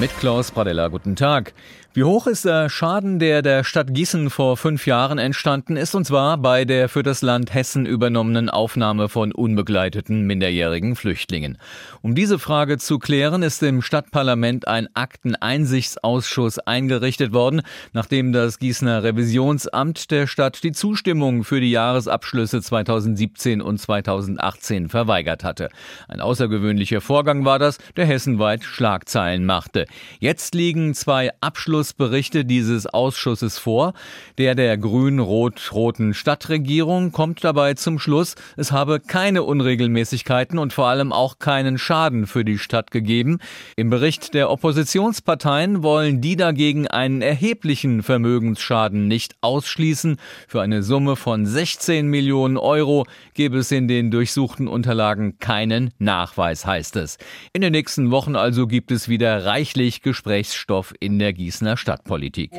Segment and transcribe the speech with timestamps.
[0.00, 1.54] Mit Klaus Pradella, guten Tag.
[1.96, 6.04] Wie hoch ist der Schaden, der der Stadt Gießen vor fünf Jahren entstanden ist, und
[6.04, 11.56] zwar bei der für das Land Hessen übernommenen Aufnahme von unbegleiteten minderjährigen Flüchtlingen?
[12.02, 19.04] Um diese Frage zu klären, ist im Stadtparlament ein Akteneinsichtsausschuss eingerichtet worden, nachdem das Gießener
[19.04, 25.68] Revisionsamt der Stadt die Zustimmung für die Jahresabschlüsse 2017 und 2018 verweigert hatte.
[26.08, 29.83] Ein außergewöhnlicher Vorgang war das, der hessenweit Schlagzeilen machte.
[30.18, 33.92] Jetzt liegen zwei Abschluss Abschlussberichte dieses Ausschusses vor.
[34.38, 41.12] Der der grün-rot-roten Stadtregierung kommt dabei zum Schluss, es habe keine Unregelmäßigkeiten und vor allem
[41.12, 43.38] auch keinen Schaden für die Stadt gegeben.
[43.76, 50.16] Im Bericht der Oppositionsparteien wollen die dagegen einen erheblichen Vermögensschaden nicht ausschließen.
[50.48, 53.04] Für eine Summe von 16 Millionen Euro
[53.34, 57.18] gebe es in den durchsuchten Unterlagen keinen Nachweis, heißt es.
[57.52, 62.52] In den nächsten Wochen also gibt es wieder reichlich Gesprächsstoff in der Gießener Stadtpolitik.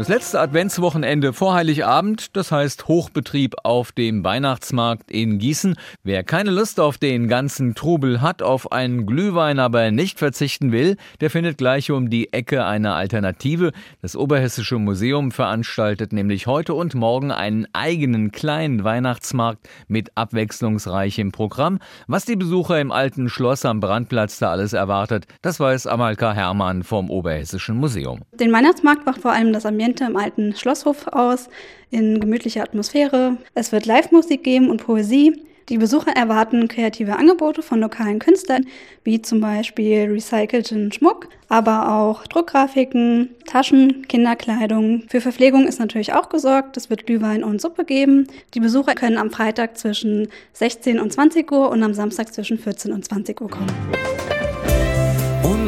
[0.00, 5.76] Das letzte Adventswochenende vor Heiligabend, das heißt Hochbetrieb auf dem Weihnachtsmarkt in Gießen.
[6.02, 10.96] Wer keine Lust auf den ganzen Trubel hat, auf einen Glühwein aber nicht verzichten will,
[11.20, 13.72] der findet gleich um die Ecke eine Alternative.
[14.00, 21.78] Das Oberhessische Museum veranstaltet nämlich heute und morgen einen eigenen kleinen Weihnachtsmarkt mit abwechslungsreichem Programm.
[22.06, 26.84] Was die Besucher im alten Schloss am Brandplatz da alles erwartet, das weiß Amalka Hermann
[26.84, 28.20] vom Oberhessischen Museum.
[28.32, 31.48] Den Weihnachtsmarkt macht vor allem das Ambiente Ambiente im alten Schlosshof aus,
[31.90, 33.38] in gemütlicher Atmosphäre.
[33.54, 35.42] Es wird Live-Musik geben und Poesie.
[35.68, 38.66] Die Besucher erwarten kreative Angebote von lokalen Künstlern,
[39.04, 45.04] wie zum Beispiel recycelten Schmuck, aber auch Druckgrafiken, Taschen, Kinderkleidung.
[45.08, 46.76] Für Verpflegung ist natürlich auch gesorgt.
[46.76, 48.26] Es wird Glühwein und Suppe geben.
[48.54, 52.92] Die Besucher können am Freitag zwischen 16 und 20 Uhr und am Samstag zwischen 14
[52.92, 53.70] und 20 Uhr kommen.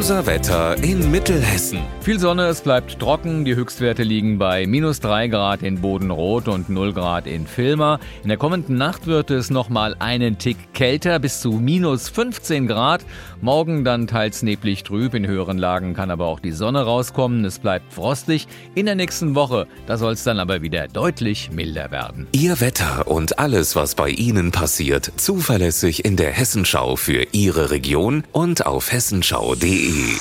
[0.03, 1.79] Unser Wetter in Mittelhessen.
[2.01, 3.45] Viel Sonne, es bleibt trocken.
[3.45, 8.01] Die Höchstwerte liegen bei minus 3 Grad in Bodenrot und 0 Grad in Filmer.
[8.21, 13.05] In der kommenden Nacht wird es nochmal einen Tick kälter, bis zu minus 15 Grad.
[13.39, 15.13] Morgen dann teils neblig trüb.
[15.13, 17.45] In höheren Lagen kann aber auch die Sonne rauskommen.
[17.45, 18.49] Es bleibt frostig.
[18.75, 22.27] In der nächsten Woche, da soll es dann aber wieder deutlich milder werden.
[22.33, 28.25] Ihr Wetter und alles, was bei Ihnen passiert, zuverlässig in der Hessenschau für Ihre Region
[28.33, 29.92] und auf hessenschau.de.
[29.93, 30.19] России.